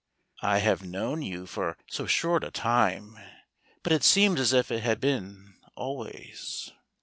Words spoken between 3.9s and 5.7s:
it seems as if it had been